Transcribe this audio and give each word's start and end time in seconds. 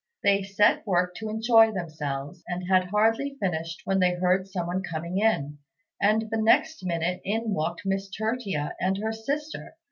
They 0.23 0.41
now 0.41 0.47
set 0.47 0.83
to 0.83 0.89
work 0.89 1.13
to 1.17 1.29
enjoy 1.29 1.71
themselves, 1.71 2.43
and 2.47 2.67
had 2.67 2.85
hardly 2.85 3.37
finished 3.39 3.83
when 3.85 3.99
they 3.99 4.15
heard 4.15 4.47
some 4.47 4.65
one 4.65 4.81
coming 4.81 5.19
in, 5.19 5.59
and 6.01 6.23
the 6.31 6.41
next 6.41 6.83
minute 6.83 7.21
in 7.23 7.53
walked 7.53 7.85
Miss 7.85 8.09
Tertia 8.09 8.71
and 8.79 8.97
her 8.97 9.13
sister. 9.13 9.75